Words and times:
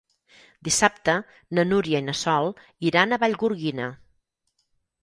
Dissabte 0.67 1.15
na 1.59 1.67
Núria 1.69 2.01
i 2.05 2.07
na 2.09 2.17
Sol 2.23 2.51
iran 2.91 3.15
a 3.15 3.23
Vallgorguina. 3.27 3.93